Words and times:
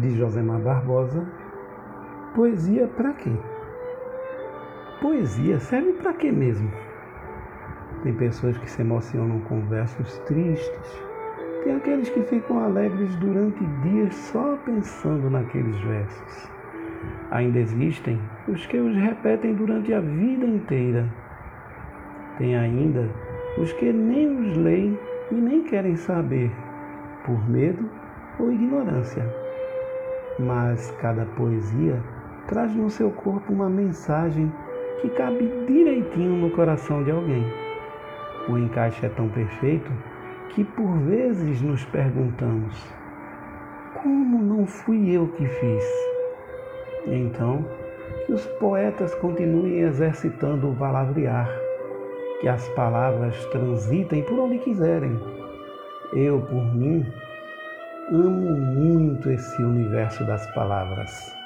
de 0.00 0.16
Josemar 0.16 0.60
Barbosa, 0.60 1.24
poesia 2.34 2.88
para 2.96 3.12
quê? 3.12 3.32
Poesia 5.00 5.58
serve 5.60 5.92
para 5.94 6.12
quê 6.14 6.32
mesmo? 6.32 6.70
Tem 8.02 8.12
pessoas 8.14 8.56
que 8.58 8.70
se 8.70 8.82
emocionam 8.82 9.40
com 9.40 9.60
versos 9.66 10.18
tristes, 10.20 11.02
tem 11.62 11.76
aqueles 11.76 12.10
que 12.10 12.22
ficam 12.22 12.58
alegres 12.58 13.14
durante 13.16 13.64
dias 13.82 14.14
só 14.14 14.56
pensando 14.64 15.30
naqueles 15.30 15.78
versos. 15.80 16.50
Ainda 17.30 17.58
existem 17.58 18.20
os 18.48 18.66
que 18.66 18.76
os 18.76 18.94
repetem 18.96 19.54
durante 19.54 19.92
a 19.92 20.00
vida 20.00 20.44
inteira. 20.44 21.08
Tem 22.36 22.56
ainda 22.56 23.08
os 23.58 23.72
que 23.72 23.92
nem 23.92 24.40
os 24.40 24.56
leem 24.56 24.98
e 25.30 25.34
nem 25.34 25.62
querem 25.62 25.96
saber, 25.96 26.50
por 27.24 27.48
medo 27.48 27.88
ou 28.38 28.52
ignorância. 28.52 29.43
Mas 30.38 30.90
cada 31.00 31.24
poesia 31.24 32.02
traz 32.48 32.74
no 32.74 32.90
seu 32.90 33.10
corpo 33.10 33.52
uma 33.52 33.68
mensagem 33.68 34.52
que 35.00 35.08
cabe 35.10 35.50
direitinho 35.66 36.36
no 36.36 36.50
coração 36.50 37.04
de 37.04 37.10
alguém. 37.10 37.44
O 38.48 38.58
encaixe 38.58 39.06
é 39.06 39.08
tão 39.08 39.28
perfeito 39.28 39.90
que 40.50 40.64
por 40.64 40.98
vezes 40.98 41.62
nos 41.62 41.84
perguntamos: 41.84 42.74
como 44.02 44.42
não 44.42 44.66
fui 44.66 45.10
eu 45.10 45.28
que 45.28 45.46
fiz? 45.46 45.84
Então, 47.06 47.64
que 48.26 48.32
os 48.32 48.46
poetas 48.58 49.14
continuem 49.16 49.80
exercitando 49.80 50.70
o 50.70 50.76
palavrear, 50.76 51.50
que 52.40 52.48
as 52.48 52.68
palavras 52.70 53.44
transitem 53.46 54.22
por 54.22 54.38
onde 54.38 54.58
quiserem. 54.58 55.18
Eu, 56.12 56.40
por 56.40 56.74
mim, 56.74 57.04
amo 58.08 58.56
muito 58.56 59.30
esse 59.30 59.62
universo 59.62 60.24
das 60.24 60.46
palavras. 60.52 61.43